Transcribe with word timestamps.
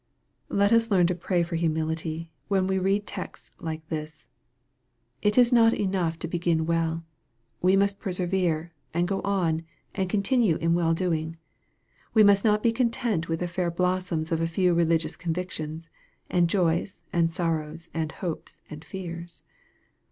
Let 0.49 0.71
us 0.73 0.89
learn 0.89 1.05
to 1.05 1.13
pray 1.13 1.43
for 1.43 1.55
humility, 1.55 2.31
when 2.47 2.65
we 2.65 2.79
read 2.79 3.05
texts 3.05 3.51
like 3.59 3.87
this. 3.89 4.25
It 5.21 5.37
is 5.37 5.53
not 5.53 5.75
enough 5.75 6.17
to 6.17 6.27
begin 6.27 6.65
well. 6.65 7.05
We 7.61 7.75
must 7.75 7.99
persevere, 7.99 8.73
and 8.95 9.07
go 9.07 9.21
on, 9.21 9.61
and 9.93 10.09
continue 10.09 10.55
in 10.55 10.73
well 10.73 10.95
doing. 10.95 11.37
We 12.15 12.23
must 12.23 12.43
not 12.43 12.63
be 12.63 12.71
content 12.71 13.29
with 13.29 13.41
the 13.41 13.47
fair 13.47 13.69
blossoms 13.69 14.31
of 14.31 14.41
a 14.41 14.47
few 14.47 14.73
religious 14.73 15.15
convictions, 15.15 15.91
and 16.31 16.49
joys, 16.49 17.03
and 17.13 17.31
sorrows, 17.31 17.91
and 17.93 18.11
hopes, 18.11 18.61
and 18.71 18.83
fears. 18.83 19.43